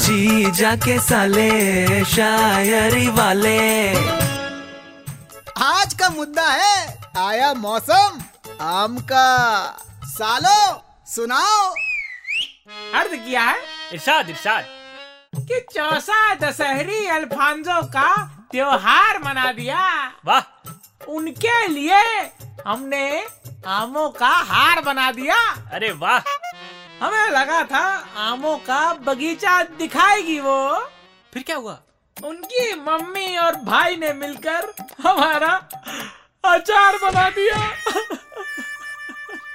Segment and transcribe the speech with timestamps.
[0.00, 3.94] जी जाके साले शायरी वाले।
[5.62, 8.20] आज का मुद्दा है आया मौसम
[8.60, 9.26] आम का।
[10.04, 11.74] सालो सुनाओ।
[12.94, 13.58] अर्ज़ किया है?
[13.92, 14.64] इरशाद इरशाद।
[15.38, 20.70] कि चौसा दशहरी अल्फांजो का त्योहार मना दिया। वाह।
[21.08, 22.30] उनके लिए
[22.66, 23.24] हमने
[23.66, 26.39] आमों का हार बना दिया। अरे वाह।
[27.00, 27.84] हमें लगा था
[28.20, 30.58] आमों का बगीचा दिखाएगी वो।
[31.34, 31.78] फिर क्या हुआ?
[32.16, 34.72] उनकी मम्मी और भाई ने मिलकर
[35.02, 35.52] हमारा
[36.44, 37.56] अचार बना दिया।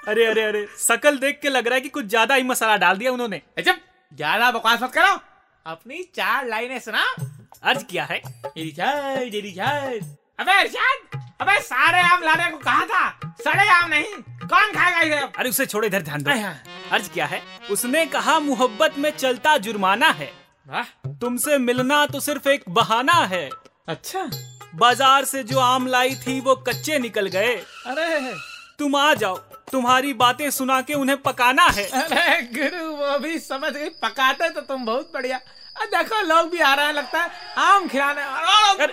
[0.07, 2.97] अरे अरे अरे शकल देख के लग रहा है कि कुछ ज़्यादा ही मसाला डाल
[2.97, 3.75] दिया उन्होंने। जब
[4.11, 5.19] ज़्यादा बकवास मत करो।
[5.65, 7.05] अपनी चार लाइनें सुना।
[7.63, 8.21] अर्ज़ किया है।
[8.57, 14.13] इरशाद इरशाद अबे इरशाद अबे सारे आम लाने को कहा था। सड़े आम नहीं।
[14.45, 15.31] कौन खाएगा इसे अब?
[15.37, 16.55] अरे उसे छोड़े इधर ध्यान दो। अरे हाँ।
[16.91, 20.31] अर्ज़ किया है। उसने कहा मोहब्बत में चलता जुर्माना है।
[21.21, 23.49] तुमसे मिलना तो सिर्फ़ एक बहाना है।
[23.87, 24.29] अच्छा।
[24.75, 27.55] बाज़ार से जो आम लाई थी वो कच्चे निकल गए।
[27.87, 28.33] अरे।
[28.79, 29.37] तुम आ जाओ।
[29.71, 34.61] तुम्हारी बातें सुना के उन्हें पकाना है। अरे गुरु वो भी समझ गई। पकाते तो
[34.61, 35.37] तुम बहुत बढ़िया।
[35.75, 38.85] अरे देखो लोग भी आ रहे हैं लगता है आम खिलाने अरे,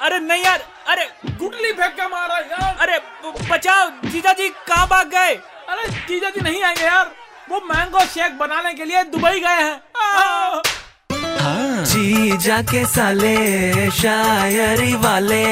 [0.00, 1.06] अरे, नहीं यार। अरे
[1.38, 2.98] गुटली फेंक के मारा यार। अरे
[3.50, 5.34] बचाओ। जीजा जी कहाँ भाग गए?
[5.68, 7.14] अरे जीजा जी नहीं आएँगे यार।
[7.50, 9.80] वो मैंगो शेक बनाने के लिए दुबई गए हैं!
[11.90, 13.36] जी जाके साले
[14.00, 15.44] शायरी वाले